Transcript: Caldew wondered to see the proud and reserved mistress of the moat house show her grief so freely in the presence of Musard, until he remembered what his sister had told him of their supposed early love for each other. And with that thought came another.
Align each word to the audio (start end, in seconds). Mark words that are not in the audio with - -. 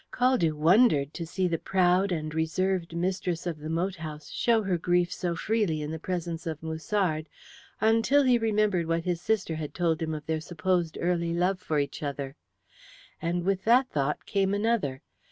Caldew 0.11 0.53
wondered 0.55 1.13
to 1.13 1.27
see 1.27 1.47
the 1.47 1.59
proud 1.59 2.11
and 2.11 2.33
reserved 2.33 2.95
mistress 2.95 3.45
of 3.45 3.59
the 3.59 3.69
moat 3.69 3.97
house 3.97 4.31
show 4.31 4.63
her 4.63 4.75
grief 4.75 5.13
so 5.13 5.35
freely 5.35 5.83
in 5.83 5.91
the 5.91 5.99
presence 5.99 6.47
of 6.47 6.63
Musard, 6.63 7.29
until 7.79 8.23
he 8.23 8.39
remembered 8.39 8.87
what 8.87 9.03
his 9.05 9.21
sister 9.21 9.53
had 9.57 9.75
told 9.75 10.01
him 10.01 10.15
of 10.15 10.25
their 10.25 10.41
supposed 10.41 10.97
early 10.99 11.35
love 11.35 11.59
for 11.59 11.77
each 11.77 12.01
other. 12.01 12.35
And 13.21 13.43
with 13.43 13.63
that 13.65 13.89
thought 13.91 14.25
came 14.25 14.55
another. 14.55 15.03